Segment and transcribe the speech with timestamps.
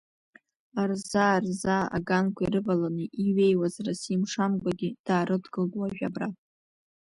[0.89, 6.27] Рзаа-рзаа аганқәа ирываланы иҩеиуаз Расим Шангәагьы даарыдгылт уажә абра.